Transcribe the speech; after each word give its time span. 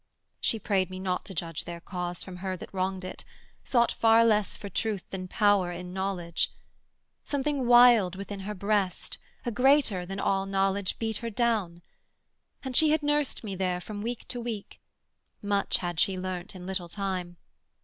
She 0.39 0.57
prayed 0.57 0.89
me 0.89 0.97
not 0.97 1.25
to 1.25 1.35
judge 1.35 1.65
their 1.65 1.79
cause 1.79 2.23
from 2.23 2.37
her 2.37 2.57
That 2.57 2.73
wronged 2.73 3.05
it, 3.05 3.23
sought 3.63 3.91
far 3.91 4.25
less 4.25 4.57
for 4.57 4.67
truth 4.67 5.07
than 5.11 5.27
power 5.27 5.71
In 5.71 5.93
knowledge: 5.93 6.51
something 7.23 7.67
wild 7.67 8.15
within 8.15 8.39
her 8.39 8.55
breast, 8.55 9.19
A 9.45 9.51
greater 9.51 10.03
than 10.03 10.19
all 10.19 10.47
knowledge, 10.47 10.97
beat 10.97 11.17
her 11.17 11.29
down. 11.29 11.83
And 12.63 12.75
she 12.75 12.89
had 12.89 13.03
nursed 13.03 13.43
me 13.43 13.53
there 13.53 13.79
from 13.79 14.01
week 14.01 14.27
to 14.29 14.41
week: 14.41 14.81
Much 15.39 15.77
had 15.77 15.99
she 15.99 16.17
learnt 16.17 16.55
in 16.55 16.65
little 16.65 16.89
time. 16.89 17.37